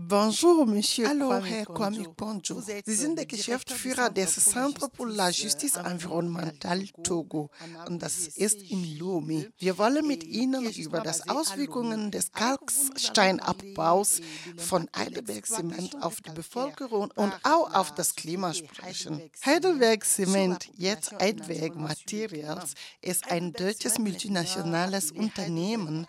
Bonjour, 0.00 0.64
Monsieur 0.64 1.08
Hallo, 1.08 1.44
Herr 1.44 1.64
Kwame 1.64 2.04
Ponjo. 2.14 2.62
Sie 2.86 2.94
sind 2.94 3.18
der 3.18 3.26
Geschäftsführer 3.26 4.10
des 4.10 4.32
Centre 4.36 4.88
pour 4.88 5.08
la 5.08 5.30
Justice 5.30 5.76
Environnementale 5.76 6.86
Togo. 7.02 7.50
und 7.88 8.00
das 8.00 8.28
ist 8.28 8.62
in 8.70 8.84
Lomé. 9.00 9.50
Wir 9.58 9.76
wollen 9.76 10.06
mit 10.06 10.22
Ihnen 10.22 10.70
über 10.70 11.00
das 11.00 11.28
Auswirkungen 11.28 12.12
des 12.12 12.30
Kalksteinabbaus 12.30 14.20
von 14.56 14.88
Heidelberg 14.96 15.44
Zement 15.44 16.00
auf 16.00 16.20
die 16.20 16.30
Bevölkerung 16.30 17.10
und 17.16 17.32
auch 17.42 17.74
auf 17.74 17.92
das 17.92 18.14
Klima 18.14 18.54
sprechen. 18.54 19.20
Heidelberg 19.44 20.04
Zement, 20.04 20.70
jetzt 20.76 21.10
Heidelberg 21.18 21.74
Materials, 21.74 22.74
ist 23.02 23.32
ein 23.32 23.52
deutsches 23.52 23.98
multinationales 23.98 25.10
Unternehmen, 25.10 26.06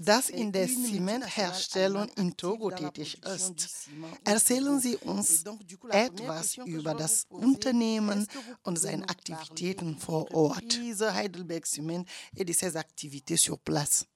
das 0.00 0.30
in 0.30 0.52
der 0.52 0.66
Zementherstellung 0.68 2.08
in 2.16 2.36
Togo 2.36 2.70
tätig 2.70 3.20
ist. 3.24 3.88
Erzählen 4.24 4.80
Sie 4.80 4.96
uns 4.96 5.44
etwas 5.90 6.56
über 6.64 6.94
das 6.94 7.26
Unternehmen 7.28 8.26
und 8.62 8.78
seine 8.78 9.08
Aktivitäten 9.08 9.98
vor 9.98 10.32
Ort. 10.34 10.80
Heidelberg 11.14 11.66
Cement 11.66 12.06
et 12.36 12.44
de 12.44 12.54
ses 12.54 12.76
activités 12.76 13.36
sur 13.36 13.58
place. 13.58 14.06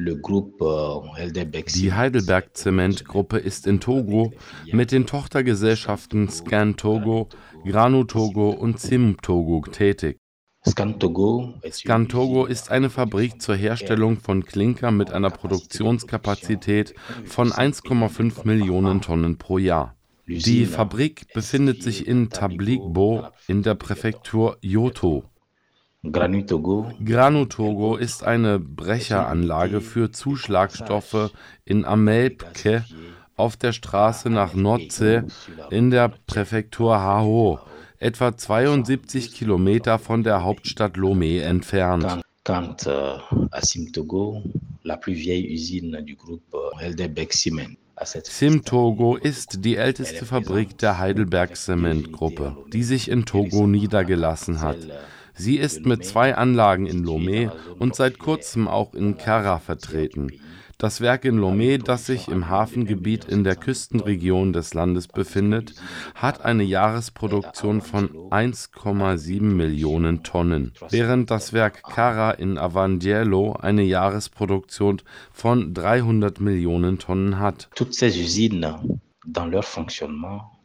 Euh, 0.00 1.00
Die 1.74 1.92
Heidelberg 1.92 2.56
Zement 2.56 3.04
Gruppe 3.04 3.38
ist 3.38 3.66
in 3.66 3.80
Togo 3.80 4.32
mit 4.70 4.92
den 4.92 5.06
Tochtergesellschaften 5.06 6.28
Scan 6.28 6.76
Togo, 6.76 7.28
Granu 7.64 8.04
Togo 8.04 8.50
und 8.50 8.78
Sim 8.78 9.16
Togo 9.20 9.60
tätig. 9.62 10.18
Scantogo 10.66 12.46
ist 12.46 12.70
eine 12.70 12.90
Fabrik 12.90 13.40
zur 13.40 13.54
Herstellung 13.56 14.18
von 14.18 14.44
Klinker 14.44 14.90
mit 14.90 15.12
einer 15.12 15.30
Produktionskapazität 15.30 16.94
von 17.24 17.52
1,5 17.52 18.44
Millionen 18.44 19.00
Tonnen 19.00 19.38
pro 19.38 19.58
Jahr. 19.58 19.94
Die 20.26 20.66
Fabrik 20.66 21.32
befindet 21.32 21.82
sich 21.82 22.06
in 22.06 22.28
Tabligbo 22.28 23.28
in 23.46 23.62
der 23.62 23.76
Präfektur 23.76 24.58
Yoto. 24.60 25.24
Granutogo 26.02 27.96
ist 27.96 28.24
eine 28.24 28.58
Brecheranlage 28.58 29.80
für 29.80 30.10
Zuschlagstoffe 30.10 31.32
in 31.64 31.84
Amelpke 31.84 32.84
auf 33.36 33.56
der 33.56 33.72
Straße 33.72 34.28
nach 34.28 34.54
Notze 34.54 35.26
in 35.70 35.90
der 35.90 36.12
Präfektur 36.26 37.00
Hao 37.00 37.60
etwa 37.98 38.36
72 38.36 39.32
Kilometer 39.32 39.98
von 39.98 40.22
der 40.22 40.44
Hauptstadt 40.44 40.96
Lomé 40.96 41.40
entfernt. 41.40 42.22
Quant 42.44 42.86
euh, 42.86 43.18
à 43.50 43.60
Simtogo, 43.60 44.42
la 44.84 44.96
plus 44.96 45.14
vieille 45.14 45.52
usine 45.52 46.00
du 46.02 46.16
groupe 46.16 46.54
euh, 46.54 46.80
Heidelberg 46.80 47.32
Cement. 47.32 47.76
Simtogo 48.22 49.16
ist 49.16 49.64
die 49.64 49.74
älteste 49.74 50.24
Fabrik 50.24 50.78
der 50.78 50.98
Heidelberg 50.98 51.56
Cement 51.56 52.12
Gruppe, 52.12 52.56
die 52.72 52.84
sich 52.84 53.10
in 53.10 53.24
Togo 53.24 53.66
niedergelassen 53.66 54.60
hat. 54.60 54.78
Sie 55.34 55.56
ist 55.56 55.84
mit 55.84 56.04
zwei 56.04 56.36
Anlagen 56.36 56.86
in 56.86 57.04
Lomé 57.04 57.50
und 57.78 57.96
seit 57.96 58.18
kurzem 58.18 58.68
auch 58.68 58.94
in 58.94 59.16
Kara 59.16 59.58
vertreten. 59.58 60.30
Das 60.80 61.00
Werk 61.00 61.24
in 61.24 61.40
Lomé, 61.40 61.82
das 61.82 62.06
sich 62.06 62.28
im 62.28 62.48
Hafengebiet 62.48 63.24
in 63.24 63.42
der 63.42 63.56
Küstenregion 63.56 64.52
des 64.52 64.74
Landes 64.74 65.08
befindet, 65.08 65.74
hat 66.14 66.44
eine 66.44 66.62
Jahresproduktion 66.62 67.80
von 67.80 68.10
1,7 68.30 69.42
Millionen 69.42 70.22
Tonnen, 70.22 70.72
während 70.88 71.32
das 71.32 71.52
Werk 71.52 71.82
Cara 71.82 72.30
in 72.30 72.58
Avandiello 72.58 73.54
eine 73.54 73.82
Jahresproduktion 73.82 75.02
von 75.32 75.74
300 75.74 76.38
Millionen 76.40 77.00
Tonnen 77.00 77.40
hat. 77.40 77.68
Toutes 77.74 77.94
ces 77.94 78.16
usines, 78.16 78.76
dans 79.26 79.50
leur 79.50 79.64
fonctionnement, 79.64 80.57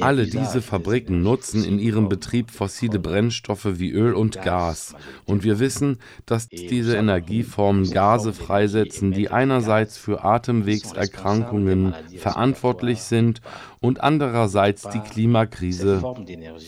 alle 0.00 0.26
diese 0.26 0.62
Fabriken 0.62 1.22
nutzen 1.22 1.64
in 1.64 1.78
ihrem 1.78 2.08
Betrieb 2.08 2.50
fossile 2.50 2.98
Brennstoffe 2.98 3.78
wie 3.78 3.90
Öl 3.90 4.14
und 4.14 4.40
Gas. 4.42 4.94
Und 5.26 5.42
wir 5.44 5.58
wissen, 5.58 5.98
dass 6.24 6.48
diese 6.48 6.96
Energieformen 6.96 7.90
Gase 7.90 8.32
freisetzen, 8.32 9.12
die 9.12 9.30
einerseits 9.30 9.98
für 9.98 10.24
Atemwegserkrankungen 10.24 11.94
verantwortlich 12.16 13.02
sind 13.02 13.40
und 13.80 14.02
andererseits 14.02 14.88
die 14.88 15.00
Klimakrise 15.00 16.02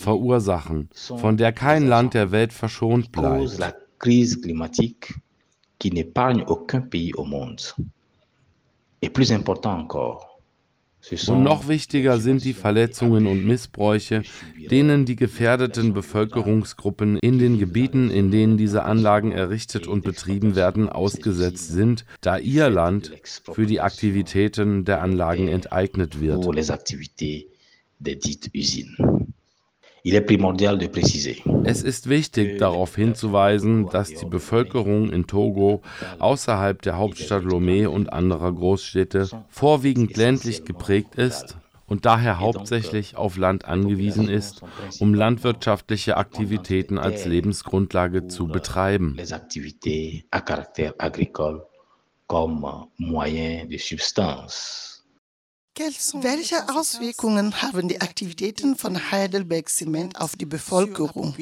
verursachen, 0.00 0.88
von 0.94 1.36
der 1.36 1.52
kein 1.52 1.86
Land 1.86 2.14
der 2.14 2.32
Welt 2.32 2.52
verschont 2.52 3.12
bleibt. 3.12 3.58
qui 5.78 5.90
n'épargne 5.90 6.44
aucun 6.46 6.80
pays 6.80 7.12
au 7.14 7.24
monde. 7.24 7.60
Et 9.02 9.10
plus 9.10 9.30
important 9.30 9.78
encore, 9.78 10.35
und 11.28 11.42
noch 11.42 11.68
wichtiger 11.68 12.18
sind 12.18 12.44
die 12.44 12.52
Verletzungen 12.52 13.26
und 13.26 13.44
Missbräuche, 13.44 14.22
denen 14.70 15.04
die 15.04 15.16
gefährdeten 15.16 15.92
Bevölkerungsgruppen 15.92 17.18
in 17.18 17.38
den 17.38 17.58
Gebieten, 17.58 18.10
in 18.10 18.30
denen 18.30 18.56
diese 18.56 18.84
Anlagen 18.84 19.30
errichtet 19.32 19.86
und 19.86 20.02
betrieben 20.02 20.56
werden, 20.56 20.88
ausgesetzt 20.88 21.68
sind, 21.68 22.04
da 22.20 22.38
ihr 22.38 22.70
Land 22.70 23.12
für 23.52 23.66
die 23.66 23.80
Aktivitäten 23.80 24.84
der 24.84 25.02
Anlagen 25.02 25.48
enteignet 25.48 26.20
wird. 26.20 26.44
Es 31.64 31.82
ist 31.82 32.08
wichtig 32.08 32.58
darauf 32.58 32.94
hinzuweisen, 32.94 33.88
dass 33.88 34.14
die 34.14 34.26
Bevölkerung 34.26 35.10
in 35.10 35.26
Togo 35.26 35.82
außerhalb 36.20 36.80
der 36.80 36.96
Hauptstadt 36.96 37.42
Lomé 37.42 37.88
und 37.88 38.12
anderer 38.12 38.52
Großstädte 38.52 39.28
vorwiegend 39.48 40.16
ländlich 40.16 40.64
geprägt 40.64 41.16
ist 41.16 41.56
und 41.86 42.04
daher 42.06 42.38
hauptsächlich 42.38 43.16
auf 43.16 43.36
Land 43.36 43.64
angewiesen 43.64 44.28
ist, 44.28 44.62
um 45.00 45.12
landwirtschaftliche 45.12 46.16
Aktivitäten 46.16 46.98
als 46.98 47.24
Lebensgrundlage 47.24 48.28
zu 48.28 48.46
betreiben. 48.46 49.16
Comme 52.28 52.88
moyen 52.98 53.68
de 53.68 53.78
substance. 53.78 54.95
Welche 55.78 56.56
Auswirkungen 56.74 57.60
haben 57.60 57.88
die 57.88 58.00
Aktivitäten 58.00 58.76
von 58.76 59.10
Heidelberg 59.10 59.68
Zement 59.68 60.18
auf 60.18 60.34
die 60.34 60.46
Bevölkerung? 60.46 61.34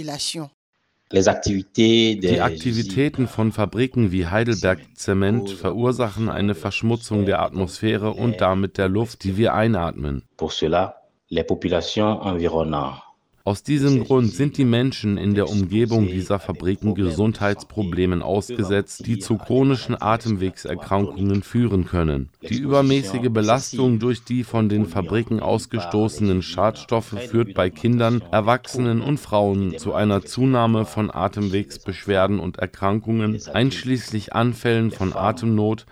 Die 1.12 2.40
Aktivitäten 2.40 3.28
von 3.28 3.52
Fabriken 3.52 4.10
wie 4.10 4.26
Heidelberg 4.26 4.80
Zement 4.96 5.50
verursachen 5.50 6.28
eine 6.28 6.56
Verschmutzung 6.56 7.26
der 7.26 7.42
Atmosphäre 7.42 8.10
und 8.10 8.40
damit 8.40 8.76
der 8.76 8.88
Luft, 8.88 9.22
die 9.22 9.36
wir 9.36 9.54
einatmen. 9.54 10.24
Pour 10.36 10.50
cela, 10.50 10.96
les 11.28 11.44
populations 11.46 12.20
environnantes 12.26 13.03
aus 13.46 13.62
diesem 13.62 14.04
Grund 14.04 14.32
sind 14.32 14.56
die 14.56 14.64
Menschen 14.64 15.18
in 15.18 15.34
der 15.34 15.50
Umgebung 15.50 16.06
dieser 16.06 16.38
Fabriken 16.38 16.94
Gesundheitsproblemen 16.94 18.22
ausgesetzt, 18.22 19.06
die 19.06 19.18
zu 19.18 19.36
chronischen 19.36 20.00
Atemwegserkrankungen 20.00 21.42
führen 21.42 21.84
können. 21.84 22.30
Die 22.40 22.56
übermäßige 22.56 23.28
Belastung 23.28 23.98
durch 23.98 24.24
die 24.24 24.44
von 24.44 24.70
den 24.70 24.86
Fabriken 24.86 25.40
ausgestoßenen 25.40 26.40
Schadstoffe 26.40 27.14
führt 27.28 27.52
bei 27.52 27.68
Kindern, 27.68 28.22
Erwachsenen 28.32 29.02
und 29.02 29.20
Frauen 29.20 29.76
zu 29.76 29.92
einer 29.92 30.24
Zunahme 30.24 30.86
von 30.86 31.14
Atemwegsbeschwerden 31.14 32.40
und 32.40 32.56
Erkrankungen, 32.56 33.38
einschließlich 33.52 34.32
Anfällen 34.32 34.90
von 34.90 35.12
Atemnot, 35.12 35.84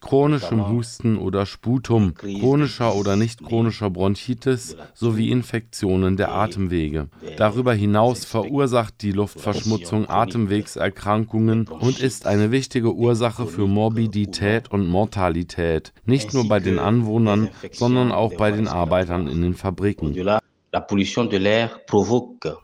chronischem 0.00 0.68
Husten 0.68 1.16
oder 1.16 1.46
Sputum, 1.46 2.14
chronischer 2.14 2.94
oder 2.94 3.16
nicht 3.16 3.42
chronischer 3.42 3.90
Bronchitis 3.90 4.76
sowie 4.94 5.30
Infektionen 5.30 6.16
der 6.16 6.32
Atemwege. 6.32 7.08
Darüber 7.36 7.74
hinaus 7.74 8.24
verursacht 8.24 9.02
die 9.02 9.12
Luftverschmutzung 9.12 10.08
Atemwegserkrankungen 10.08 11.66
und 11.66 12.00
ist 12.00 12.26
eine 12.26 12.50
wichtige 12.50 12.94
Ursache 12.94 13.46
für 13.46 13.66
Morbidität 13.66 14.70
und 14.70 14.86
Mortalität, 14.86 15.92
nicht 16.04 16.34
nur 16.34 16.48
bei 16.48 16.60
den 16.60 16.78
Anwohnern, 16.78 17.48
sondern 17.72 18.12
auch 18.12 18.34
bei 18.34 18.50
den 18.50 18.68
Arbeitern 18.68 19.28
in 19.28 19.42
den 19.42 19.54
Fabriken. 19.54 20.14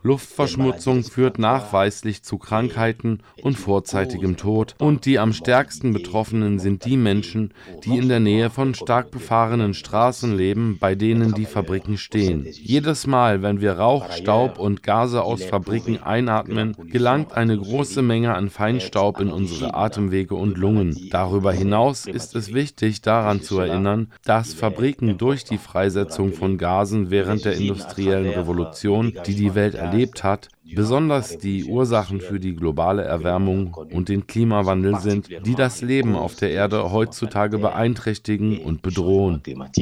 Luftverschmutzung 0.01 1.03
führt 1.03 1.39
nachweislich 1.39 2.23
zu 2.23 2.37
Krankheiten 2.37 3.19
und 3.41 3.59
vorzeitigem 3.59 4.37
Tod. 4.37 4.75
und 4.79 5.05
die 5.05 5.19
am 5.19 5.33
stärksten 5.33 5.91
Betroffenen 5.91 6.57
sind 6.57 6.85
die 6.85 6.95
Menschen, 6.95 7.53
die 7.83 7.97
in 7.97 8.07
der 8.07 8.21
Nähe 8.21 8.49
von 8.49 8.75
stark 8.75 9.11
befahrenen 9.11 9.73
Straßen 9.73 10.37
leben, 10.37 10.77
bei 10.79 10.95
denen 10.95 11.33
die 11.33 11.45
Fabriken 11.45 11.97
stehen. 11.97 12.47
Jedes 12.49 13.07
Mal, 13.07 13.41
wenn 13.41 13.59
wir 13.59 13.73
Rauch, 13.73 14.09
Staub 14.13 14.57
und 14.57 14.83
Gase 14.83 15.21
aus 15.21 15.43
Fabriken 15.43 16.01
einatmen, 16.01 16.77
gelangt 16.89 17.33
eine 17.33 17.57
große 17.57 18.01
Menge 18.01 18.35
an 18.35 18.49
Feinstaub 18.49 19.19
in 19.19 19.31
unsere 19.31 19.73
Atemwege 19.73 20.35
und 20.35 20.57
Lungen. 20.57 21.09
Darüber 21.11 21.51
hinaus 21.51 22.05
ist 22.05 22.35
es 22.35 22.53
wichtig 22.53 23.01
daran 23.01 23.41
zu 23.41 23.59
erinnern, 23.59 24.13
dass 24.23 24.53
Fabriken 24.53 25.17
durch 25.17 25.43
die 25.43 25.57
Freisetzung 25.57 26.31
von 26.31 26.57
Gasen 26.57 27.09
während 27.09 27.43
der 27.43 27.57
Industrie 27.57 27.96
industriellen 27.97 28.33
Revolution, 28.33 29.13
die 29.25 29.35
die 29.35 29.55
Welt 29.55 29.75
erlebt 29.75 30.23
hat, 30.23 30.49
besonders 30.63 31.37
die 31.37 31.65
Ursachen 31.65 32.21
für 32.21 32.39
die 32.39 32.55
globale 32.55 33.03
Erwärmung 33.03 33.73
und 33.73 34.09
den 34.09 34.27
Klimawandel 34.27 34.99
sind, 34.99 35.29
die 35.45 35.55
das 35.55 35.81
Leben 35.81 36.15
auf 36.15 36.35
der 36.35 36.51
Erde 36.51 36.91
heutzutage 36.91 37.57
beeinträchtigen 37.57 38.59
und 38.59 38.81
bedrohen. 38.81 39.41
Parlant 39.43 39.75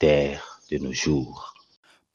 der 0.00 0.40
Konsequenzen, 0.78 1.51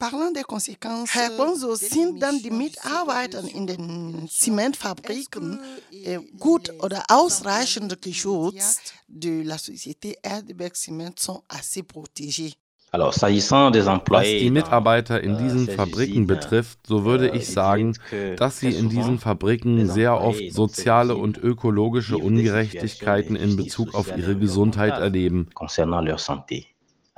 Herr 0.00 1.30
Bonzo, 1.36 1.74
sind 1.74 2.22
dann 2.22 2.40
die 2.40 2.50
Mitarbeiter 2.50 3.42
in 3.42 3.66
den 3.66 4.28
Zementfabriken 4.28 5.58
äh, 5.90 6.20
gut 6.38 6.72
oder 6.80 7.02
ausreichend 7.08 8.00
geschützt? 8.00 8.94
De 9.08 9.42
la 9.42 9.56
Société 9.56 10.14
Erdeberg 10.22 10.76
Cement 10.76 11.18
sont 11.18 11.42
assez 11.48 11.82
protégés. 11.82 12.54
Was 12.92 14.26
die 14.26 14.50
Mitarbeiter 14.50 15.20
in 15.20 15.36
diesen 15.36 15.68
Fabriken 15.68 16.26
betrifft, 16.26 16.78
so 16.86 17.04
würde 17.04 17.30
ich 17.30 17.48
sagen, 17.48 17.94
dass 18.36 18.60
sie 18.60 18.70
in 18.70 18.88
diesen 18.88 19.18
Fabriken 19.18 19.88
sehr 19.88 20.20
oft 20.20 20.52
soziale 20.52 21.16
und 21.16 21.38
ökologische 21.38 22.16
Ungerechtigkeiten 22.16 23.36
in 23.36 23.56
Bezug 23.56 23.94
auf 23.94 24.16
ihre 24.16 24.36
Gesundheit 24.36 24.92
erleben. 24.92 25.48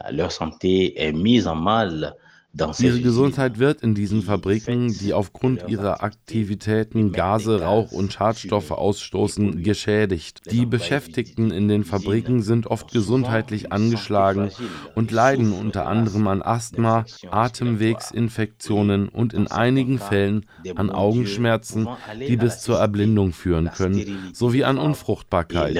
Leur 0.08 0.30
santé 0.30 0.94
est 0.96 1.12
mise 1.12 1.46
en 1.46 1.62
mal 1.62 2.16
Ihre 2.52 3.00
Gesundheit 3.00 3.58
wird 3.60 3.82
in 3.82 3.94
diesen 3.94 4.22
Fabriken, 4.22 4.92
die 4.92 5.14
aufgrund 5.14 5.68
ihrer 5.68 6.02
Aktivitäten 6.02 7.12
Gase, 7.12 7.62
Rauch 7.62 7.92
und 7.92 8.12
Schadstoffe 8.12 8.72
ausstoßen, 8.72 9.62
geschädigt. 9.62 10.40
Die 10.50 10.66
Beschäftigten 10.66 11.52
in 11.52 11.68
den 11.68 11.84
Fabriken 11.84 12.42
sind 12.42 12.66
oft 12.66 12.92
gesundheitlich 12.92 13.70
angeschlagen 13.72 14.50
und 14.96 15.12
leiden 15.12 15.52
unter 15.52 15.86
anderem 15.86 16.26
an 16.26 16.42
Asthma, 16.42 17.04
Atemwegsinfektionen 17.30 19.08
und 19.08 19.32
in 19.32 19.46
einigen 19.46 19.98
Fällen 19.98 20.46
an 20.74 20.90
Augenschmerzen, 20.90 21.88
die 22.18 22.36
bis 22.36 22.60
zur 22.60 22.78
Erblindung 22.78 23.32
führen 23.32 23.70
können, 23.70 24.32
sowie 24.32 24.64
an 24.64 24.78
Unfruchtbarkeit. 24.78 25.76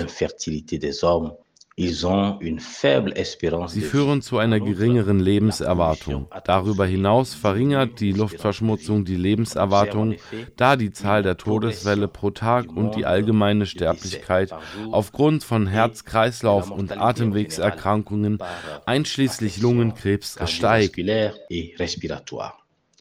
Sie 3.69 3.81
führen 3.81 4.23
zu 4.23 4.39
einer 4.39 4.61
geringeren 4.61 5.21
Lebenserwartung. 5.21 6.29
Darüber 6.45 6.87
hinaus 6.87 7.35
verringert 7.35 8.01
die 8.01 8.13
Luftverschmutzung 8.13 9.05
die 9.05 9.17
Lebenserwartung, 9.17 10.17
da 10.57 10.77
die 10.77 10.93
Zahl 10.93 11.23
der 11.23 11.37
Todesfälle 11.37 12.09
pro 12.09 12.31
Tag 12.31 12.71
und 12.71 12.97
die 12.97 13.07
allgemeine 13.07 13.67
Sterblichkeit 13.67 14.53
aufgrund 14.91 15.45
von 15.45 15.67
Herz-Kreislauf- 15.67 16.71
und 16.71 16.97
Atemwegserkrankungen, 16.97 18.39
einschließlich 18.87 19.61
Lungenkrebs, 19.61 20.39
steigt. 20.47 20.99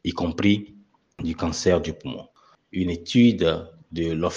y 0.04 0.14
compris 0.14 0.74
du 1.18 1.34
cancer 1.34 1.80
du 1.80 1.94
poumon. 1.94 2.28
Une 2.72 2.92
étude 2.92 3.79
eine 3.92 4.32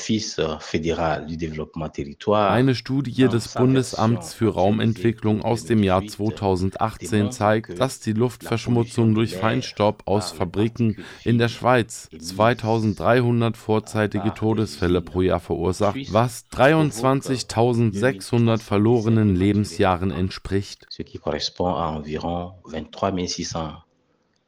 Studie 2.74 3.28
des 3.28 3.52
Bundesamts 3.52 4.32
für 4.32 4.54
Raumentwicklung 4.54 5.42
aus 5.42 5.66
dem 5.66 5.82
Jahr 5.82 6.06
2018 6.06 7.30
zeigt, 7.30 7.78
dass 7.78 8.00
die 8.00 8.14
Luftverschmutzung 8.14 9.14
durch 9.14 9.36
Feinstaub 9.36 10.04
aus 10.06 10.32
Fabriken 10.32 11.04
in 11.24 11.36
der 11.36 11.48
Schweiz 11.48 12.08
2300 12.18 13.58
vorzeitige 13.58 14.32
Todesfälle 14.32 15.02
pro 15.02 15.20
Jahr 15.20 15.40
verursacht, 15.40 15.98
was 16.12 16.46
23.600 16.50 18.58
verlorenen 18.58 19.36
Lebensjahren 19.36 20.12
entspricht. 20.12 20.86
Ce 20.88 21.04
qui 21.04 21.18
correspond 21.18 21.76
à 21.76 21.98
environ 21.98 22.54
23 22.70 23.82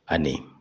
années. 0.07 0.54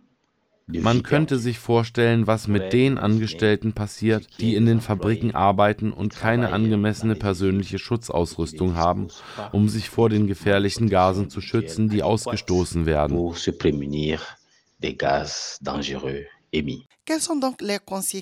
Man 0.67 1.03
könnte 1.03 1.39
sich 1.39 1.59
vorstellen, 1.59 2.25
was 2.25 2.47
mit 2.47 2.71
den 2.71 2.97
Angestellten 2.97 3.73
passiert, 3.73 4.27
die 4.39 4.55
in 4.55 4.65
den 4.65 4.79
Fabriken 4.79 5.35
arbeiten 5.35 5.91
und 5.91 6.15
keine 6.15 6.53
angemessene 6.53 7.15
persönliche 7.15 7.79
Schutzausrüstung 7.79 8.75
haben, 8.75 9.09
um 9.51 9.67
sich 9.67 9.89
vor 9.89 10.09
den 10.09 10.25
gefährlichen 10.25 10.89
Gasen 10.89 11.29
zu 11.29 11.41
schützen, 11.41 11.89
die 11.89 12.01
ausgestoßen 12.01 12.85
werden. 12.85 13.17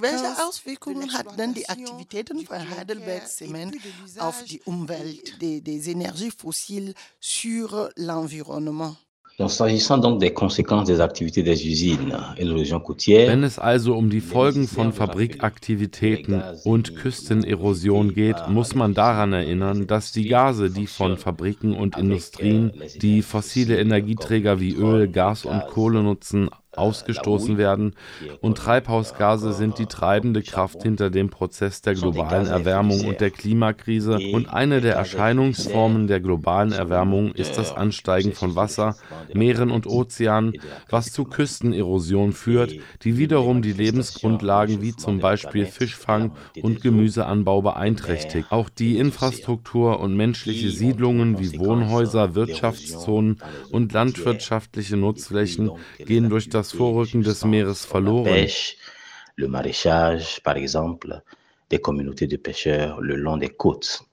Welche 0.02 0.48
Auswirkungen 0.48 1.14
hat 1.14 1.38
denn 1.38 1.54
die 1.54 1.70
Aktivitäten 1.70 2.46
von 2.46 2.70
Heidelberg 2.78 3.28
Cement 3.28 3.76
auf 4.18 4.44
die 4.46 4.62
Umwelt, 4.62 5.40
des, 5.42 5.64
des 5.64 5.86
Energies 5.88 6.34
fossiles 6.34 6.96
sur 7.20 7.92
l'environnement? 7.96 8.96
Wenn 9.38 9.48
es 13.44 13.60
also 13.60 13.96
um 13.96 14.10
die 14.10 14.22
Folgen 14.22 14.68
von 14.68 14.94
Fabrikaktivitäten 14.94 16.44
und 16.64 16.96
Küstenerosion 16.96 18.14
geht, 18.14 18.48
muss 18.50 18.76
man 18.76 18.94
daran 18.94 19.34
erinnern, 19.34 19.88
dass 19.88 20.12
die 20.12 20.28
Gase, 20.28 20.70
die 20.70 20.86
von 20.88 21.18
Fabriken 21.18 21.74
und 21.74 21.98
Industrien, 21.98 22.72
die 23.02 23.22
fossile 23.22 23.80
Energieträger 23.80 24.60
wie 24.60 24.74
Öl, 24.74 25.08
Gas 25.08 25.46
und 25.46 25.66
Kohle 25.68 26.04
nutzen, 26.04 26.50
ausgestoßen 26.76 27.58
werden 27.58 27.96
und 28.40 28.58
Treibhausgase 28.58 29.52
sind 29.52 29.78
die 29.78 29.88
treibende 29.88 30.42
Kraft 30.42 30.84
hinter 30.84 31.10
dem 31.10 31.30
Prozess 31.30 31.82
der 31.82 31.96
globalen 31.96 32.48
Erwärmung 32.48 33.06
und 33.08 33.20
der 33.20 33.32
Klimakrise 33.32 34.20
und 34.32 34.48
eine 34.48 34.80
der 34.80 34.96
Erscheinungsformen 34.96 36.08
der 36.08 36.22
globalen 36.22 36.72
Erwärmung 36.72 37.34
ist 37.34 37.58
das 37.58 37.76
Ansteigen 37.76 38.32
von 38.32 38.56
Wasser, 38.56 38.96
Meeren 39.34 39.70
und 39.70 39.86
Ozeanen, 39.86 40.54
was 40.90 41.12
zu 41.12 41.26
Küstenerosion 41.26 42.32
führt, 42.32 42.74
die 43.04 43.18
wiederum 43.18 43.62
die 43.62 43.74
Lebensgrundlagen 43.74 44.82
wie 44.82 44.96
zum 44.96 45.20
Beispiel 45.20 45.66
Fischfang 45.66 46.32
und 46.62 46.82
Gemüseanbau 46.82 47.62
beeinträchtigt. 47.62 48.52
Auch 48.52 48.70
die 48.70 48.98
Infrastruktur 48.98 50.00
und 50.00 50.16
menschliche 50.16 50.70
Siedlungen 50.70 51.38
wie 51.40 51.60
Wohnhäuser, 51.60 52.34
Wirtschaftszonen 52.34 53.42
und 53.72 53.92
landwirtschaftliche 53.92 54.96
Nutzflächen 54.96 55.72
gehen 55.98 56.30
durch 56.30 56.48
das 56.50 56.61
das 56.62 56.74
Vorrücken 56.74 57.24
des 57.24 57.44
Meeres 57.44 57.86
verloren. 57.86 58.48
Le 59.36 59.48
maraîchage, 59.48 60.42
par 60.44 60.58
exemple, 60.58 61.22
des 61.70 61.80
communautés 61.80 62.28
de 62.28 62.38
pêcheurs 62.38 63.02
le 63.02 63.16
long 63.16 63.38
des 63.38 63.50
côtes. 63.50 64.04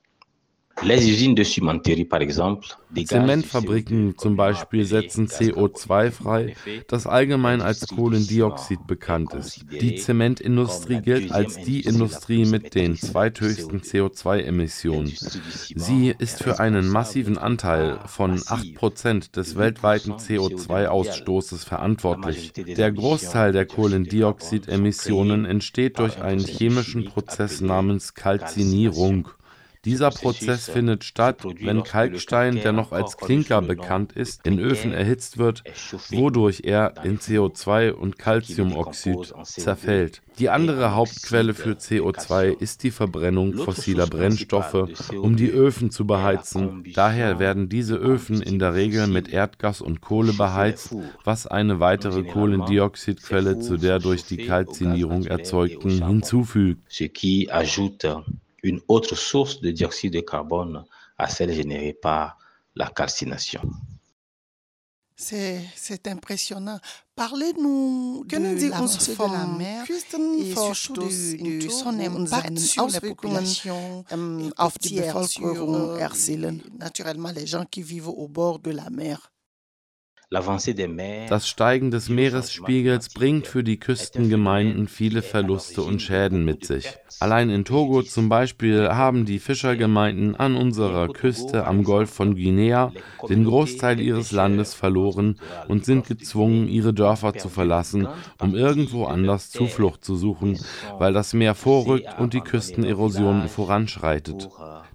Zementfabriken 3.04 4.16
zum 4.16 4.36
Beispiel 4.36 4.84
setzen 4.84 5.26
CO2 5.26 6.10
frei, 6.10 6.54
das 6.86 7.06
allgemein 7.06 7.60
als 7.60 7.88
Kohlendioxid 7.88 8.86
bekannt 8.86 9.34
ist. 9.34 9.64
Die 9.70 9.96
Zementindustrie 9.96 11.00
gilt 11.00 11.32
als 11.32 11.56
die 11.56 11.80
Industrie 11.80 12.44
mit 12.44 12.74
den 12.74 12.96
zweithöchsten 12.96 13.80
CO2-Emissionen. 13.80 15.12
Sie 15.74 16.14
ist 16.16 16.42
für 16.42 16.60
einen 16.60 16.88
massiven 16.88 17.38
Anteil 17.38 17.98
von 18.06 18.38
8% 18.38 19.32
des 19.32 19.56
weltweiten 19.56 20.12
CO2-Ausstoßes 20.12 21.64
verantwortlich. 21.64 22.52
Der 22.52 22.92
Großteil 22.92 23.52
der 23.52 23.66
Kohlendioxidemissionen 23.66 25.44
entsteht 25.44 25.98
durch 25.98 26.22
einen 26.22 26.44
chemischen 26.44 27.04
Prozess 27.04 27.60
namens 27.60 28.14
Kalzinierung. 28.14 29.28
Dieser 29.84 30.10
Prozess 30.10 30.68
findet 30.68 31.04
statt, 31.04 31.44
wenn 31.60 31.82
Kalkstein, 31.82 32.56
der 32.56 32.72
noch 32.72 32.92
als 32.92 33.16
Klinker 33.16 33.62
bekannt 33.62 34.12
ist, 34.12 34.46
in 34.46 34.58
Öfen 34.58 34.92
erhitzt 34.92 35.38
wird, 35.38 35.62
wodurch 36.10 36.62
er 36.64 36.94
in 37.04 37.18
CO2 37.18 37.92
und 37.92 38.18
Calciumoxid 38.18 39.32
zerfällt. 39.44 40.22
Die 40.38 40.50
andere 40.50 40.94
Hauptquelle 40.94 41.52
für 41.54 41.72
CO2 41.72 42.56
ist 42.58 42.84
die 42.84 42.90
Verbrennung 42.90 43.54
fossiler 43.54 44.06
Brennstoffe, 44.06 44.88
um 45.12 45.36
die 45.36 45.50
Öfen 45.50 45.90
zu 45.90 46.06
beheizen. 46.06 46.84
Daher 46.94 47.38
werden 47.38 47.68
diese 47.68 47.96
Öfen 47.96 48.40
in 48.40 48.58
der 48.58 48.74
Regel 48.74 49.08
mit 49.08 49.28
Erdgas 49.28 49.80
und 49.80 50.00
Kohle 50.00 50.32
beheizt, 50.32 50.94
was 51.24 51.46
eine 51.46 51.80
weitere 51.80 52.22
Kohlendioxidquelle 52.22 53.58
zu 53.58 53.76
der 53.76 53.98
durch 53.98 54.24
die 54.24 54.46
Kalzinierung 54.46 55.24
erzeugten 55.24 56.06
hinzufügt 56.06 56.82
une 58.62 58.80
autre 58.88 59.14
source 59.14 59.60
de 59.60 59.70
dioxyde 59.70 60.14
de 60.14 60.20
carbone 60.20 60.84
à 61.16 61.28
celle 61.28 61.52
générée 61.52 61.92
par 61.92 62.38
la 62.74 62.88
calcination. 62.88 63.62
C'est 65.20 66.06
impressionnant. 66.06 66.78
Parlez-nous 67.16 68.24
de 68.24 68.70
l'avancée 68.70 69.16
de 69.16 69.32
la 69.32 69.46
mer 69.46 69.84
et 69.90 70.54
surtout 70.74 71.08
du, 71.08 71.58
du 71.58 71.70
son 71.70 71.98
impact 71.98 72.56
sur 72.58 72.86
les 72.86 73.00
populations 73.00 74.04
auf 74.56 74.78
die 74.78 75.00
Bevölkerung. 75.00 75.98
Naturellement, 76.78 77.32
les 77.32 77.48
gens 77.48 77.64
qui 77.64 77.82
vivent 77.82 78.10
au 78.10 78.28
bord 78.28 78.60
de 78.60 78.70
la 78.70 78.90
mer. 78.90 79.32
Das 80.30 81.48
Steigen 81.48 81.90
des 81.90 82.10
Meeresspiegels 82.10 83.08
bringt 83.08 83.46
für 83.46 83.64
die 83.64 83.80
Küstengemeinden 83.80 84.86
viele 84.86 85.22
Verluste 85.22 85.80
und 85.80 86.02
Schäden 86.02 86.44
mit 86.44 86.66
sich. 86.66 86.98
Allein 87.18 87.48
in 87.48 87.64
Togo 87.64 88.02
zum 88.02 88.28
Beispiel 88.28 88.90
haben 88.90 89.24
die 89.24 89.38
Fischergemeinden 89.38 90.36
an 90.36 90.54
unserer 90.54 91.08
Küste 91.08 91.66
am 91.66 91.82
Golf 91.82 92.10
von 92.10 92.34
Guinea 92.34 92.92
den 93.26 93.44
Großteil 93.44 94.00
ihres 94.00 94.30
Landes 94.30 94.74
verloren 94.74 95.40
und 95.66 95.86
sind 95.86 96.06
gezwungen, 96.06 96.68
ihre 96.68 96.92
Dörfer 96.92 97.32
zu 97.34 97.48
verlassen, 97.48 98.06
um 98.38 98.54
irgendwo 98.54 99.06
anders 99.06 99.48
Zuflucht 99.48 100.04
zu 100.04 100.14
suchen, 100.14 100.58
weil 100.98 101.14
das 101.14 101.32
Meer 101.32 101.54
vorrückt 101.54 102.18
und 102.18 102.34
die 102.34 102.42
Küstenerosion 102.42 103.48
voranschreitet. 103.48 104.50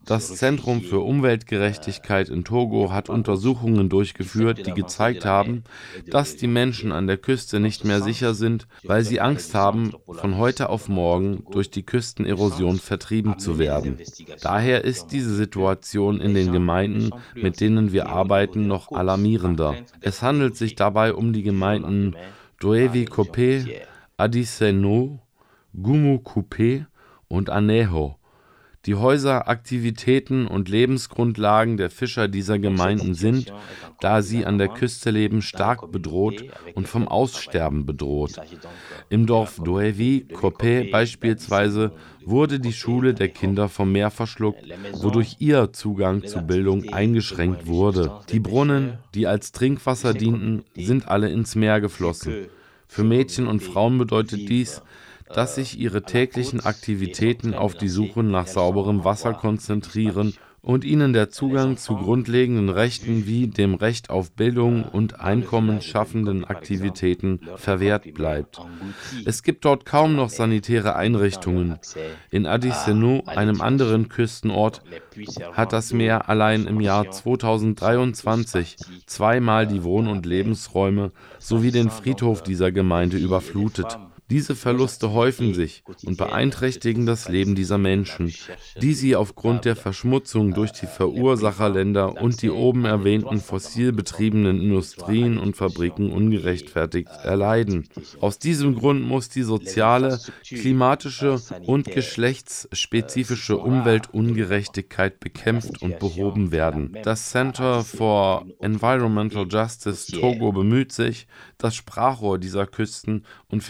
Das 0.05 0.35
Zentrum 0.35 0.81
für 0.81 0.99
Umweltgerechtigkeit 0.99 2.27
in 2.27 2.43
Togo 2.43 2.91
hat 2.91 3.09
Untersuchungen 3.09 3.87
durchgeführt, 3.87 4.67
die 4.67 4.73
gezeigt 4.73 5.22
haben, 5.25 5.63
dass 6.09 6.35
die 6.35 6.47
Menschen 6.47 6.91
an 6.91 7.07
der 7.07 7.17
Küste 7.17 7.59
nicht 7.59 7.85
mehr 7.85 8.01
sicher 8.01 8.33
sind, 8.33 8.67
weil 8.83 9.03
sie 9.03 9.21
Angst 9.21 9.55
haben, 9.55 9.93
von 10.07 10.37
heute 10.37 10.69
auf 10.69 10.89
morgen 10.89 11.43
durch 11.51 11.69
die 11.69 11.83
Küstenerosion 11.83 12.77
vertrieben 12.77 13.39
zu 13.39 13.59
werden. 13.59 13.97
Daher 14.41 14.83
ist 14.83 15.07
diese 15.07 15.33
Situation 15.33 16.19
in 16.19 16.33
den 16.33 16.51
Gemeinden, 16.51 17.11
mit 17.35 17.59
denen 17.61 17.91
wir 17.91 18.07
arbeiten, 18.07 18.67
noch 18.67 18.91
alarmierender. 18.91 19.75
Es 20.01 20.21
handelt 20.21 20.55
sich 20.57 20.75
dabei 20.75 21.13
um 21.13 21.33
die 21.33 21.43
Gemeinden 21.43 22.15
Doevi 22.59 23.05
Kopé, 23.05 23.81
Adiseno, 24.17 25.19
Gumu 25.73 26.17
Coupé 26.17 26.85
und 27.27 27.49
Aneho. 27.49 28.17
Die 28.85 28.95
Häuser, 28.95 29.47
Aktivitäten 29.47 30.45
und 30.45 30.67
Lebensgrundlagen 30.67 31.77
der 31.77 31.89
Fischer 31.89 32.27
dieser 32.27 32.59
Gemeinden 32.59 33.13
sind, 33.13 33.53
da 34.01 34.21
sie 34.21 34.45
an 34.45 34.57
der 34.57 34.67
Küste 34.67 35.09
leben, 35.09 35.41
stark 35.41 35.89
bedroht 35.89 36.43
und 36.75 36.89
vom 36.89 37.07
Aussterben 37.07 37.85
bedroht. 37.85 38.35
Im 39.09 39.25
Dorf 39.25 39.61
Doevi, 39.63 40.27
Kopé 40.33 40.91
beispielsweise, 40.91 41.93
wurde 42.25 42.59
die 42.59 42.73
Schule 42.73 43.13
der 43.13 43.29
Kinder 43.29 43.69
vom 43.69 43.89
Meer 43.93 44.11
verschluckt, 44.11 44.65
wodurch 44.91 45.37
ihr 45.39 45.71
Zugang 45.71 46.25
zu 46.25 46.41
Bildung 46.41 46.91
eingeschränkt 46.91 47.67
wurde. 47.67 48.11
Die 48.33 48.41
Brunnen, 48.41 48.97
die 49.15 49.27
als 49.27 49.53
Trinkwasser 49.53 50.13
dienten, 50.13 50.63
sind 50.75 51.07
alle 51.07 51.29
ins 51.29 51.55
Meer 51.55 51.79
geflossen. 51.79 52.47
Für 52.89 53.05
Mädchen 53.05 53.47
und 53.47 53.63
Frauen 53.63 53.97
bedeutet 53.97 54.49
dies, 54.49 54.81
dass 55.33 55.55
sich 55.55 55.79
ihre 55.79 56.03
täglichen 56.03 56.59
Aktivitäten 56.59 57.53
auf 57.53 57.75
die 57.75 57.89
Suche 57.89 58.23
nach 58.23 58.47
sauberem 58.47 59.03
Wasser 59.03 59.33
konzentrieren 59.33 60.33
und 60.63 60.85
ihnen 60.85 61.11
der 61.11 61.29
Zugang 61.29 61.75
zu 61.75 61.95
grundlegenden 61.97 62.69
Rechten 62.69 63.27
wie 63.27 63.47
dem 63.47 63.75
Recht 63.75 64.09
auf 64.09 64.31
Bildung 64.31 64.85
und 64.85 65.19
einkommensschaffenden 65.19 66.45
Aktivitäten 66.45 67.41
verwehrt 67.57 68.13
bleibt. 68.13 68.61
Es 69.25 69.43
gibt 69.43 69.65
dort 69.65 69.85
kaum 69.85 70.15
noch 70.15 70.29
sanitäre 70.29 70.95
Einrichtungen. 70.95 71.79
In 72.31 72.45
Adisenu, 72.45 73.23
einem 73.25 73.59
anderen 73.59 74.07
Küstenort, 74.07 74.81
hat 75.51 75.73
das 75.73 75.91
Meer 75.91 76.29
allein 76.29 76.65
im 76.65 76.79
Jahr 76.79 77.11
2023 77.11 78.77
zweimal 79.05 79.67
die 79.67 79.83
Wohn- 79.83 80.07
und 80.07 80.25
Lebensräume 80.25 81.11
sowie 81.39 81.71
den 81.71 81.89
Friedhof 81.89 82.41
dieser 82.41 82.71
Gemeinde 82.71 83.17
überflutet. 83.17 83.97
Diese 84.29 84.55
Verluste 84.55 85.11
häufen 85.11 85.53
sich 85.53 85.83
und 86.05 86.17
beeinträchtigen 86.17 87.05
das 87.05 87.27
Leben 87.27 87.55
dieser 87.55 87.77
Menschen, 87.77 88.33
die 88.81 88.93
sie 88.93 89.15
aufgrund 89.15 89.65
der 89.65 89.75
Verschmutzung 89.75 90.53
durch 90.53 90.71
die 90.71 90.87
Verursacherländer 90.87 92.21
und 92.21 92.41
die 92.41 92.49
oben 92.49 92.85
erwähnten 92.85 93.39
fossil 93.39 93.91
betriebenen 93.91 94.61
Industrien 94.61 95.37
und 95.37 95.57
Fabriken 95.57 96.11
ungerechtfertigt 96.11 97.09
erleiden. 97.23 97.87
Aus 98.21 98.39
diesem 98.39 98.75
Grund 98.75 99.03
muss 99.03 99.29
die 99.29 99.43
soziale, 99.43 100.19
klimatische 100.43 101.41
und 101.65 101.91
geschlechtsspezifische 101.91 103.57
Umweltungerechtigkeit 103.57 105.19
bekämpft 105.19 105.81
und 105.81 105.99
behoben 105.99 106.51
werden. 106.51 106.97
Das 107.03 107.29
Center 107.31 107.83
for 107.83 108.45
Environmental 108.61 109.45
Justice 109.49 110.11
Togo 110.11 110.51
bemüht 110.51 110.91
sich, 110.91 111.27
das 111.57 111.75
Sprachrohr 111.75 112.39
dieser 112.39 112.67
Küsten- 112.67 113.25
und 113.47 113.63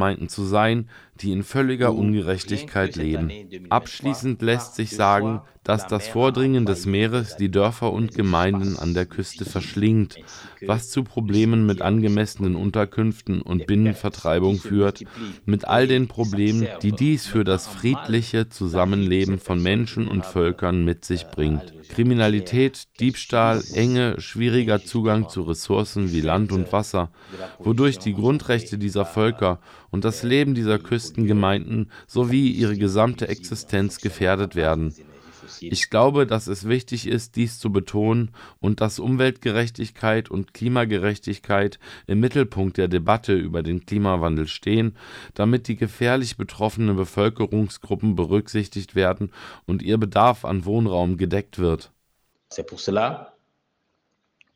Fischergemeinden 0.00 0.28
zu 0.28 0.44
sein, 0.44 0.88
die 1.22 1.32
in 1.32 1.42
völliger 1.42 1.94
Ungerechtigkeit 1.94 2.96
leben. 2.96 3.30
Abschließend 3.68 4.42
lässt 4.42 4.74
sich 4.74 4.90
sagen, 4.90 5.42
dass 5.62 5.86
das 5.86 6.08
Vordringen 6.08 6.64
des 6.64 6.86
Meeres 6.86 7.36
die 7.36 7.50
Dörfer 7.50 7.92
und 7.92 8.14
Gemeinden 8.14 8.76
an 8.76 8.94
der 8.94 9.04
Küste 9.04 9.44
verschlingt, 9.44 10.16
was 10.66 10.90
zu 10.90 11.04
Problemen 11.04 11.66
mit 11.66 11.82
angemessenen 11.82 12.56
Unterkünften 12.56 13.42
und 13.42 13.66
Binnenvertreibung 13.66 14.58
führt, 14.58 15.04
mit 15.44 15.66
all 15.66 15.86
den 15.86 16.08
Problemen, 16.08 16.66
die 16.82 16.92
dies 16.92 17.26
für 17.26 17.44
das 17.44 17.66
friedliche 17.66 18.48
Zusammenleben 18.48 19.38
von 19.38 19.62
Menschen 19.62 20.08
und 20.08 20.24
Völkern 20.24 20.84
mit 20.84 21.04
sich 21.04 21.26
bringt. 21.26 21.74
Kriminalität, 21.90 22.88
Diebstahl, 22.98 23.62
enge, 23.74 24.18
schwieriger 24.20 24.82
Zugang 24.82 25.28
zu 25.28 25.42
Ressourcen 25.42 26.12
wie 26.12 26.20
Land 26.22 26.52
und 26.52 26.72
Wasser, 26.72 27.10
wodurch 27.58 27.98
die 27.98 28.14
Grundrechte 28.14 28.78
dieser 28.78 29.04
Völker 29.04 29.60
und 29.90 30.04
das 30.04 30.22
Leben 30.22 30.54
dieser 30.54 30.78
Küstengemeinden 31.10 31.90
sowie 32.06 32.50
ihre 32.50 32.76
gesamte 32.76 33.28
Existenz 33.28 34.00
gefährdet 34.00 34.54
werden. 34.54 34.94
Ich 35.60 35.90
glaube, 35.90 36.26
dass 36.26 36.46
es 36.46 36.68
wichtig 36.68 37.06
ist, 37.06 37.36
dies 37.36 37.58
zu 37.58 37.72
betonen 37.72 38.30
und 38.60 38.80
dass 38.80 38.98
Umweltgerechtigkeit 38.98 40.30
und 40.30 40.54
Klimagerechtigkeit 40.54 41.78
im 42.06 42.20
Mittelpunkt 42.20 42.78
der 42.78 42.88
Debatte 42.88 43.34
über 43.34 43.62
den 43.62 43.84
Klimawandel 43.84 44.46
stehen, 44.46 44.96
damit 45.34 45.66
die 45.68 45.76
gefährlich 45.76 46.36
betroffenen 46.36 46.96
Bevölkerungsgruppen 46.96 48.14
berücksichtigt 48.14 48.94
werden 48.94 49.32
und 49.66 49.82
ihr 49.82 49.98
Bedarf 49.98 50.44
an 50.44 50.64
Wohnraum 50.64 51.16
gedeckt 51.16 51.58
wird. 51.58 51.90
C'est 52.52 52.66
pour 52.66 52.80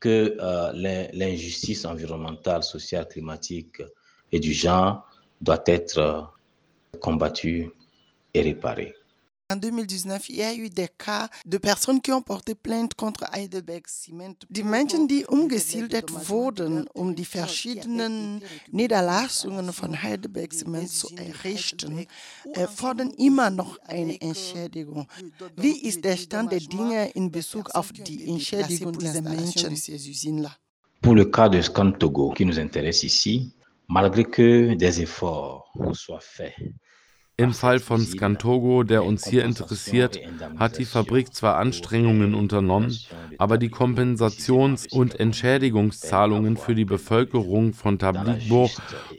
que 0.00 0.37
euh, 0.38 0.73
l'injustice 1.12 1.87
environnementale, 1.87 2.62
sociale, 2.62 3.08
climatique 3.08 3.82
et 4.32 4.40
du 4.40 4.52
genre 4.52 5.06
doit 5.40 5.62
être 5.66 6.34
combattue 7.00 7.70
et 8.32 8.42
réparée. 8.42 8.94
En 9.52 9.56
2019, 9.56 10.30
il 10.30 10.36
y 10.36 10.42
a 10.42 10.54
eu 10.54 10.70
des 10.70 10.88
cas 10.88 11.28
de 11.44 11.58
Personen, 11.58 12.00
die 12.00 12.10
porté 12.24 12.54
plainte 12.54 12.94
contre 12.94 13.24
Heidelberg 13.30 13.86
Cement. 13.86 14.34
Die 14.48 14.62
Menschen, 14.62 15.06
die 15.06 15.26
umgesiedelt 15.26 16.10
wurden, 16.30 16.86
um 16.94 17.14
die 17.14 17.26
verschiedenen 17.26 18.42
Niederlassungen 18.72 19.70
von 19.74 20.02
Heidelberg 20.02 20.54
Cement 20.54 20.88
zu 20.88 21.14
errichten, 21.16 22.06
fordern 22.74 23.10
immer 23.18 23.50
noch 23.50 23.78
eine 23.84 24.18
Entschädigung. 24.18 25.06
Wie 25.56 25.76
ist 25.88 26.02
der 26.02 26.16
Stand 26.16 26.50
der 26.50 26.60
Dinge 26.60 27.10
in 27.10 27.30
Bezug 27.30 27.74
auf 27.74 27.92
die 27.92 28.26
Entschädigung 28.26 28.98
dieser 28.98 29.20
Menschen? 29.20 29.76
Pour 31.02 31.14
le 31.14 31.26
cas 31.26 31.50
de 31.50 31.60
Scan 31.60 31.92
Togo, 31.92 32.30
qui 32.30 32.46
nous 32.46 32.58
intéresse 32.58 33.04
ici, 33.04 33.52
malgré 33.88 34.24
que 34.24 34.74
des 34.74 35.02
efforts 35.02 35.70
soient 35.92 36.22
faits 36.22 36.54
im 37.36 37.52
Fall 37.52 37.80
von 37.80 38.00
Scantogo, 38.00 38.84
der 38.84 39.04
uns 39.04 39.26
hier 39.26 39.44
interessiert, 39.44 40.20
hat 40.56 40.78
die 40.78 40.84
Fabrik 40.84 41.34
zwar 41.34 41.56
Anstrengungen 41.56 42.34
unternommen, 42.34 42.96
aber 43.38 43.58
die 43.58 43.70
Kompensations- 43.70 44.92
und 44.92 45.18
Entschädigungszahlungen 45.18 46.56
für 46.56 46.76
die 46.76 46.84
Bevölkerung 46.84 47.72
von 47.72 47.98
Tabligbo 47.98 48.70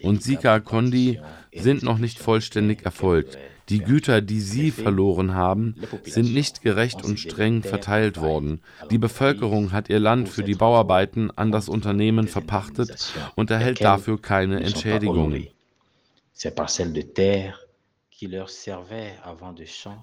und 0.02 0.24
Sika 0.24 0.62
Kondi 0.62 1.20
sind 1.54 1.84
noch 1.84 1.98
nicht 1.98 2.20
vollständig 2.20 2.86
erfolgt. 2.86 3.38
Die 3.68 3.80
Güter, 3.80 4.22
die 4.22 4.42
sie 4.42 4.72
verloren 4.72 5.34
haben, 5.34 5.76
sind 6.04 6.34
nicht 6.34 6.62
gerecht 6.62 7.04
und 7.04 7.20
streng 7.20 7.64
verteilt 7.64 8.22
worden. 8.22 8.62
Die 8.92 9.00
Bevölkerung 9.00 9.72
hat 9.72 9.90
ihr 9.90 10.00
Land 10.00 10.30
für 10.30 10.44
die 10.44 10.54
Bauarbeiten 10.54 11.32
an 11.36 11.52
das 11.52 11.68
Unternehmen 11.68 12.28
verpachtet 12.28 13.14
und 13.36 13.50
erhält 13.50 13.82
dafür 13.82 14.22
keine 14.22 14.62
Entschädigungen. 14.62 15.48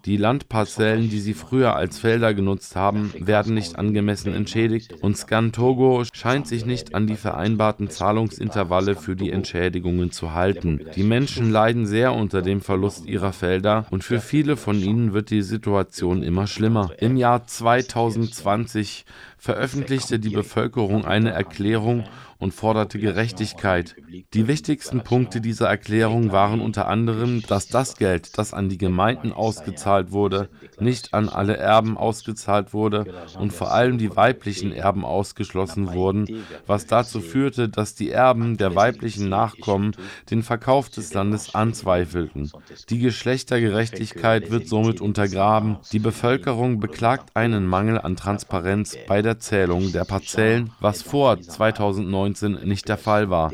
Die 0.05 0.17
Landparzellen, 0.19 1.09
die 1.09 1.19
sie 1.19 1.33
früher 1.33 1.75
als 1.75 1.99
Felder 1.99 2.35
genutzt 2.35 2.77
haben, 2.77 3.11
werden 3.19 3.55
nicht 3.55 3.77
angemessen 3.77 4.35
entschädigt 4.35 4.93
und 5.01 5.17
Scan 5.17 5.51
Togo 5.51 6.05
scheint 6.13 6.47
sich 6.47 6.67
nicht 6.67 6.95
an 6.95 7.07
die 7.07 7.17
vereinbarten 7.17 7.89
Zahlungsintervalle 7.89 8.97
für 8.97 9.17
die 9.17 9.31
Entschädigungen 9.31 10.11
zu 10.11 10.35
halten. 10.35 10.85
Die 10.95 11.05
Menschen 11.05 11.51
leiden 11.51 11.87
sehr 11.87 12.13
unter 12.13 12.43
dem 12.43 12.61
Verlust 12.61 13.07
ihrer 13.07 13.33
Felder 13.33 13.87
und 13.91 14.05
für 14.05 14.21
viele 14.21 14.59
von 14.59 14.79
ihnen 14.79 15.15
wird 15.15 15.31
die 15.31 15.41
Situation 15.41 16.23
immer 16.23 16.47
schlimmer. 16.47 16.91
Im 16.99 17.17
Jahr 17.17 17.47
2020 17.47 19.07
veröffentlichte 19.43 20.21
die 20.21 20.31
Bevölkerung 20.31 21.05
eine 21.05 21.33
Erklärung 21.33 22.05
und 22.39 22.55
forderte 22.55 23.01
Gerechtigkeit. 23.01 23.97
Die 24.35 24.47
wichtigsten 24.47 25.03
Punkte 25.03 25.41
dieser 25.41 25.69
Erklärung 25.69 26.31
waren 26.31 26.61
unter 26.61 26.87
anderem, 26.87 27.43
dass 27.43 27.67
das 27.67 27.97
Geld, 27.97 28.39
das 28.39 28.53
an 28.53 28.69
die 28.69 28.79
Gemeinden 28.79 29.33
ausgezahlt 29.33 30.13
wurde, 30.13 30.49
nicht 30.79 31.13
an 31.13 31.29
alle 31.29 31.57
Erben 31.57 31.97
ausgezahlt 31.97 32.73
wurde 32.73 33.13
und 33.39 33.53
vor 33.53 33.73
allem 33.73 33.99
die 33.99 34.15
weiblichen 34.15 34.73
Erben 34.73 35.05
ausgeschlossen 35.05 35.93
wurden, 35.93 36.45
was 36.67 36.87
dazu 36.87 37.21
führte, 37.21 37.69
dass 37.69 37.97
die 37.97 38.11
Erben 38.11 38.57
der 38.57 38.77
weiblichen 38.77 39.29
Nachkommen 39.29 39.97
den 40.31 40.43
Verkauf 40.43 40.89
des 40.89 41.15
Landes 41.15 41.55
anzweifelten. 41.55 42.51
Die 42.91 42.99
Geschlechtergerechtigkeit 42.99 44.53
wird 44.53 44.69
somit 44.69 45.01
untergraben. 45.01 45.79
Die 45.93 46.01
Bevölkerung 46.01 46.79
beklagt 46.79 47.37
einen 47.37 47.67
Mangel 47.67 47.99
an 48.01 48.17
Transparenz 48.17 48.97
bei 49.07 49.23
der 49.23 49.32
Zählung 49.39 49.93
der 49.93 50.05
Parzellen, 50.05 50.71
was 50.81 51.03
vor 51.03 51.41
2019 51.41 52.61
nicht 52.65 52.89
der 52.89 52.99
Fall 52.99 53.31
war, 53.31 53.53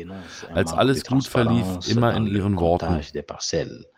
als 0.53 0.73
alles 0.73 1.03
gut 1.03 1.27
verlief, 1.27 1.65
immer 1.87 2.15
in 2.15 2.27
ihren 2.27 2.57
Worten. 2.59 3.01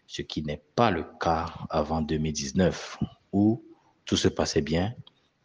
Ce 0.08 0.24
qui 0.24 0.44
n'est 0.44 0.62
pas 0.76 0.92
le 0.92 1.06
cas 1.20 1.54
avant 1.70 2.02
2019, 2.02 3.00
où 3.32 3.64
tout 4.06 4.18
se 4.18 4.28
passait 4.28 4.62
bien, 4.62 4.94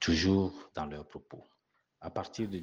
toujours 0.01 0.53
dans 0.75 0.87
leurs 0.87 1.07
propos. 1.07 1.45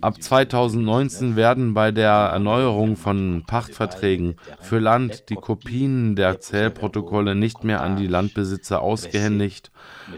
Ab 0.01 0.21
2019 0.21 1.35
werden 1.35 1.73
bei 1.73 1.91
der 1.91 2.11
Erneuerung 2.11 2.95
von 2.95 3.43
Pachtverträgen 3.45 4.35
für 4.61 4.79
Land 4.79 5.29
die 5.29 5.35
Kopien 5.35 6.15
der 6.15 6.39
Zählprotokolle 6.39 7.35
nicht 7.35 7.63
mehr 7.63 7.81
an 7.81 7.97
die 7.97 8.07
Landbesitzer 8.07 8.81
ausgehändigt, 8.81 9.71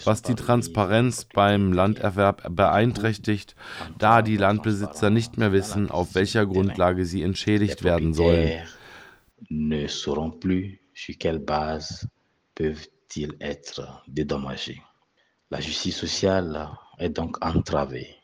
was 0.03 0.21
die 0.21 0.35
Transparenz 0.35 1.25
beim 1.25 1.73
Landerwerb 1.73 2.55
beeinträchtigt, 2.55 3.55
da 3.97 4.21
die 4.21 4.37
Landbesitzer 4.37 5.09
nicht 5.09 5.37
mehr 5.37 5.51
wissen, 5.51 5.89
auf 5.89 6.13
welcher 6.13 6.45
Grundlage 6.45 7.05
sie 7.05 7.23
entschädigt 7.23 7.83
werden 7.83 8.13
sollen. 8.13 8.61
Ne 9.49 9.87
sauront 9.87 10.39
plus 10.39 10.77
sur 10.93 11.15
quelle 11.19 11.39
base 11.39 12.07
peuvent-ils 12.55 13.35
être 13.39 14.01
dédommagés. 14.07 14.81
La 15.51 15.59
justice 15.59 15.97
sociale 15.97 16.69
est 16.97 17.09
donc 17.09 17.37
entravée 17.45 18.15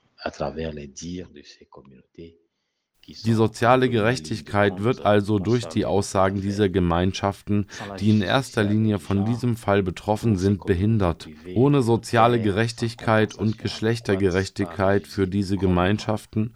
Die 3.26 3.34
soziale 3.34 3.90
Gerechtigkeit 3.90 4.84
wird 4.84 5.06
also 5.06 5.40
durch 5.40 5.66
die 5.66 5.86
Aussagen 5.86 6.40
dieser 6.40 6.70
Gemeinschaften, 6.70 7.66
die 8.00 8.12
in 8.12 8.22
erster 8.22 8.64
Linie 8.64 9.00
von 9.00 9.26
diesem 9.26 9.58
Fall 9.58 9.82
betroffen 9.82 10.38
sind, 10.38 10.66
behindert. 10.66 11.28
Ohne 11.56 11.82
soziale 11.82 12.40
Gerechtigkeit 12.40 13.34
und 13.34 13.58
Geschlechtergerechtigkeit 13.58 15.08
für 15.08 15.28
diese 15.28 15.58
Gemeinschaften, 15.58 16.54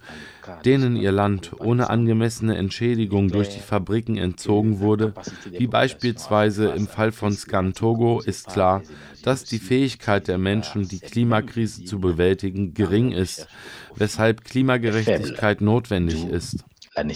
denen 0.64 0.94
ihr 0.94 1.12
Land 1.12 1.52
ohne 1.58 1.90
angemessene 1.90 2.56
Entschädigung 2.56 3.28
durch 3.28 3.48
die 3.48 3.60
Fabriken 3.60 4.16
entzogen 4.16 4.78
wurde, 4.78 5.14
wie 5.50 5.66
beispielsweise 5.66 6.68
im 6.68 6.86
Fall 6.86 7.10
von 7.10 7.32
Scan 7.32 7.72
Togo, 7.72 8.20
ist 8.20 8.46
klar, 8.46 8.82
dass 9.26 9.42
die 9.42 9.58
Fähigkeit 9.58 10.28
der 10.28 10.38
Menschen, 10.38 10.86
die 10.86 11.00
Klimakrise 11.00 11.84
zu 11.84 11.98
bewältigen, 11.98 12.74
gering 12.74 13.10
ist, 13.10 13.48
weshalb 13.96 14.44
Klimagerechtigkeit 14.44 15.60
notwendig 15.60 16.24
ist. 16.26 16.62
Also 16.94 17.14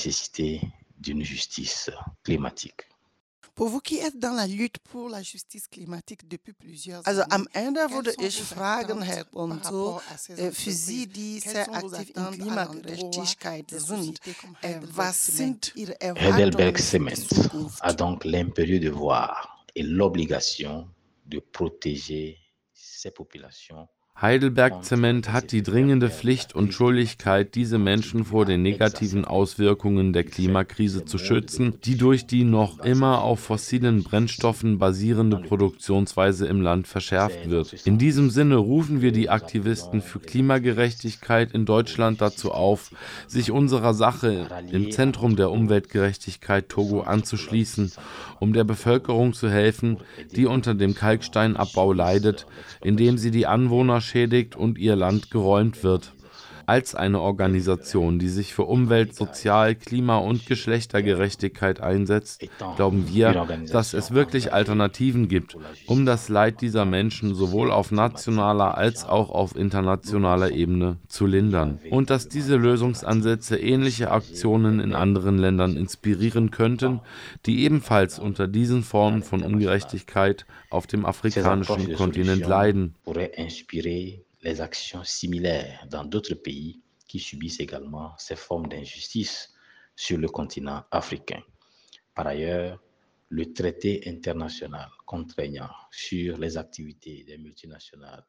am 7.28 7.48
Ende 7.52 7.80
würde 7.90 8.12
ich 8.18 8.42
fragen, 8.42 9.02
Herr 9.02 9.24
Bonzo, 9.26 10.00
äh, 10.36 10.50
für 10.50 10.72
Sie, 10.72 11.06
die 11.06 11.38
sehr 11.38 11.72
aktiv 11.72 12.12
in 12.16 12.30
Klimagerechtigkeit 12.32 13.70
sind, 13.70 14.20
äh, 14.62 14.80
was 14.82 15.26
sind 15.26 15.76
Ihre 15.76 15.96
Heidelberg 16.00 16.76
Cement 16.76 17.24
a 17.78 17.92
donc 17.92 18.24
l'impérieux 18.24 18.80
devoir 18.80 19.60
et 19.76 19.84
l'obligation 19.84 20.88
de 21.30 21.38
protéger 21.38 22.38
ces 22.74 23.10
populations 23.10 23.88
Heidelberg 24.22 24.84
Zement 24.84 25.32
hat 25.32 25.50
die 25.50 25.62
dringende 25.62 26.10
Pflicht 26.10 26.54
und 26.54 26.74
Schuldigkeit, 26.74 27.54
diese 27.54 27.78
Menschen 27.78 28.26
vor 28.26 28.44
den 28.44 28.60
negativen 28.60 29.24
Auswirkungen 29.24 30.12
der 30.12 30.24
Klimakrise 30.24 31.06
zu 31.06 31.16
schützen, 31.16 31.76
die 31.84 31.96
durch 31.96 32.26
die 32.26 32.44
noch 32.44 32.80
immer 32.80 33.22
auf 33.22 33.40
fossilen 33.40 34.02
Brennstoffen 34.02 34.78
basierende 34.78 35.38
Produktionsweise 35.38 36.46
im 36.46 36.60
Land 36.60 36.86
verschärft 36.86 37.48
wird. 37.48 37.72
In 37.86 37.96
diesem 37.96 38.28
Sinne 38.28 38.56
rufen 38.56 39.00
wir 39.00 39.12
die 39.12 39.30
Aktivisten 39.30 40.02
für 40.02 40.20
Klimagerechtigkeit 40.20 41.52
in 41.52 41.64
Deutschland 41.64 42.20
dazu 42.20 42.52
auf, 42.52 42.90
sich 43.26 43.50
unserer 43.50 43.94
Sache 43.94 44.48
im 44.70 44.90
Zentrum 44.90 45.34
der 45.34 45.50
Umweltgerechtigkeit 45.50 46.68
Togo 46.68 47.00
anzuschließen, 47.00 47.90
um 48.38 48.52
der 48.52 48.64
Bevölkerung 48.64 49.32
zu 49.32 49.48
helfen, 49.48 49.96
die 50.36 50.44
unter 50.44 50.74
dem 50.74 50.94
Kalksteinabbau 50.94 51.94
leidet, 51.94 52.46
indem 52.82 53.16
sie 53.16 53.30
die 53.30 53.46
Anwohner 53.46 54.02
beschädigt 54.10 54.56
und 54.56 54.76
ihr 54.76 54.96
Land 54.96 55.30
geräumt 55.30 55.84
wird. 55.84 56.12
Als 56.70 56.94
eine 56.94 57.20
Organisation, 57.20 58.20
die 58.20 58.28
sich 58.28 58.54
für 58.54 58.62
Umwelt, 58.62 59.12
Sozial-, 59.12 59.74
Klima- 59.74 60.18
und 60.18 60.46
Geschlechtergerechtigkeit 60.46 61.80
einsetzt, 61.80 62.46
glauben 62.76 63.08
wir, 63.08 63.44
dass 63.72 63.92
es 63.92 64.12
wirklich 64.14 64.52
Alternativen 64.52 65.26
gibt, 65.26 65.56
um 65.86 66.06
das 66.06 66.28
Leid 66.28 66.60
dieser 66.60 66.84
Menschen 66.84 67.34
sowohl 67.34 67.72
auf 67.72 67.90
nationaler 67.90 68.78
als 68.78 69.04
auch 69.04 69.30
auf 69.30 69.56
internationaler 69.56 70.52
Ebene 70.52 70.98
zu 71.08 71.26
lindern. 71.26 71.80
Und 71.90 72.08
dass 72.08 72.28
diese 72.28 72.54
Lösungsansätze 72.54 73.56
ähnliche 73.56 74.12
Aktionen 74.12 74.78
in 74.78 74.94
anderen 74.94 75.38
Ländern 75.38 75.76
inspirieren 75.76 76.52
könnten, 76.52 77.00
die 77.46 77.64
ebenfalls 77.64 78.20
unter 78.20 78.46
diesen 78.46 78.84
Formen 78.84 79.24
von 79.24 79.42
Ungerechtigkeit 79.42 80.46
auf 80.70 80.86
dem 80.86 81.04
afrikanischen 81.04 81.94
Kontinent 81.94 82.46
leiden. 82.46 82.94
Les 84.42 84.60
actions 84.60 85.04
similaires 85.04 85.86
dans 85.90 86.04
d'autres 86.04 86.34
pays 86.34 86.82
qui 87.06 87.18
subissent 87.18 87.60
également 87.60 88.14
ces 88.18 88.36
formes 88.36 88.68
d'injustice 88.68 89.52
sur 89.96 90.18
le 90.18 90.28
continent 90.28 90.84
africain. 90.90 91.42
Par 92.14 92.26
ailleurs, 92.26 92.82
le 93.28 93.52
traité 93.52 94.02
international 94.06 94.88
contraignant 95.06 95.70
sur 95.90 96.38
les 96.38 96.56
activités 96.56 97.24
des 97.24 97.38
multinationales 97.38 98.24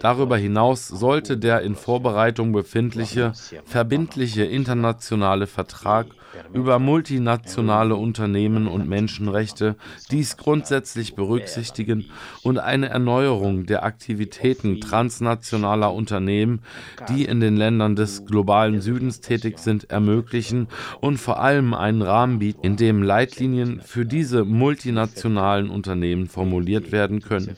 Darüber 0.00 0.36
hinaus 0.36 0.86
sollte 0.86 1.36
der 1.36 1.62
in 1.62 1.74
Vorbereitung 1.74 2.52
befindliche 2.52 3.32
verbindliche 3.64 4.44
internationale 4.44 5.48
Vertrag 5.48 6.06
über 6.52 6.78
multinationale 6.78 7.96
Unternehmen 7.96 8.68
und 8.68 8.88
Menschenrechte 8.88 9.76
dies 10.10 10.36
grundsätzlich 10.36 11.14
berücksichtigen 11.14 12.10
und 12.42 12.58
eine 12.58 12.88
Erneuerung 12.88 13.66
der 13.66 13.84
Aktivitäten 13.84 14.80
transnationaler 14.80 15.92
Unternehmen, 15.92 16.60
die 17.08 17.24
in 17.24 17.40
den 17.40 17.56
Ländern 17.56 17.96
des 17.96 18.24
globalen 18.24 18.80
Südens 18.80 19.20
tätig 19.20 19.58
sind, 19.58 19.90
ermöglichen 19.90 20.68
und 21.00 21.18
vor 21.18 21.40
allem 21.40 21.74
einen 21.74 22.02
Rahmen 22.02 22.38
bieten, 22.38 22.64
in 22.64 22.76
dem 22.76 23.02
Leitlinien 23.02 23.80
für 23.80 24.06
diese 24.06 24.44
multinationalen 24.44 25.70
Unternehmen 25.70 26.28
formuliert 26.28 26.92
werden 26.92 27.20
können 27.20 27.56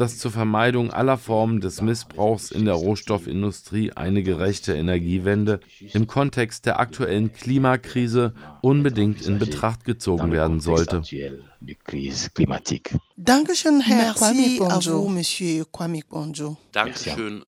dass 0.00 0.16
zur 0.16 0.30
Vermeidung 0.30 0.90
aller 0.90 1.18
Formen 1.18 1.60
des 1.60 1.82
Missbrauchs 1.82 2.50
in 2.50 2.64
der 2.64 2.72
Rohstoffindustrie 2.72 3.92
eine 3.92 4.22
gerechte 4.22 4.72
Energiewende 4.72 5.60
im 5.92 6.06
Kontext 6.06 6.64
der 6.64 6.80
aktuellen 6.80 7.34
Klimakrise 7.34 8.32
unbedingt 8.62 9.20
in 9.26 9.38
Betracht 9.38 9.84
gezogen 9.84 10.32
werden 10.32 10.60
sollte. 10.60 11.02
Dankeschön, 13.16 13.80
Herr 13.82 14.14
Kwame 14.14 14.56
Bonjo, 14.58 15.06
Monsieur 15.06 15.66
Kwame 15.70 16.00
Bonjo. 16.08 16.56
Dankeschön 16.72 17.38